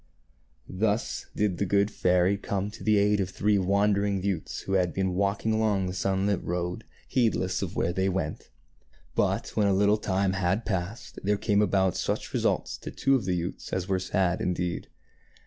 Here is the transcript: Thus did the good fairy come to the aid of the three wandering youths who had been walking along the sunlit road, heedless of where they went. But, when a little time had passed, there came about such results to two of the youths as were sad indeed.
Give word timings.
Thus 0.67 1.27
did 1.35 1.59
the 1.59 1.65
good 1.67 1.91
fairy 1.91 2.35
come 2.35 2.71
to 2.71 2.83
the 2.83 2.97
aid 2.97 3.19
of 3.19 3.27
the 3.27 3.33
three 3.33 3.59
wandering 3.59 4.23
youths 4.23 4.61
who 4.61 4.73
had 4.73 4.95
been 4.95 5.13
walking 5.13 5.53
along 5.53 5.85
the 5.85 5.93
sunlit 5.93 6.43
road, 6.43 6.85
heedless 7.07 7.61
of 7.61 7.75
where 7.75 7.93
they 7.93 8.09
went. 8.09 8.49
But, 9.13 9.49
when 9.49 9.67
a 9.67 9.73
little 9.75 9.99
time 9.99 10.33
had 10.33 10.65
passed, 10.65 11.19
there 11.23 11.37
came 11.37 11.61
about 11.61 11.95
such 11.95 12.33
results 12.33 12.79
to 12.79 12.89
two 12.89 13.13
of 13.13 13.25
the 13.25 13.35
youths 13.35 13.71
as 13.71 13.87
were 13.87 13.99
sad 13.99 14.41
indeed. 14.41 14.87